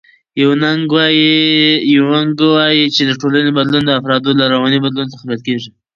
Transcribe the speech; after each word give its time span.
یونګ 0.41 0.91
وایي 2.47 2.81
چې 2.95 3.01
د 3.05 3.11
ټولنې 3.21 3.51
بدلون 3.57 3.83
د 3.85 3.91
افرادو 3.99 4.31
له 4.39 4.45
رواني 4.53 4.79
بدلون 4.85 5.07
څخه 5.13 5.23
پیل 5.29 5.41
کېږي. 5.47 5.69